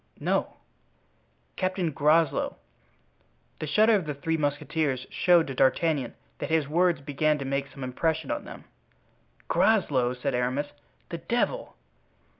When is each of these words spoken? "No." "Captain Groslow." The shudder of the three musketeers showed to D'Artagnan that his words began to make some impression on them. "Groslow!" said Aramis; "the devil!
"No." 0.19 0.55
"Captain 1.55 1.91
Groslow." 1.91 2.55
The 3.59 3.67
shudder 3.67 3.93
of 3.93 4.07
the 4.07 4.15
three 4.15 4.35
musketeers 4.35 5.05
showed 5.11 5.45
to 5.45 5.53
D'Artagnan 5.53 6.15
that 6.39 6.49
his 6.49 6.67
words 6.67 7.01
began 7.01 7.37
to 7.37 7.45
make 7.45 7.67
some 7.67 7.83
impression 7.83 8.31
on 8.31 8.43
them. 8.43 8.63
"Groslow!" 9.47 10.15
said 10.15 10.33
Aramis; 10.33 10.71
"the 11.09 11.19
devil! 11.19 11.75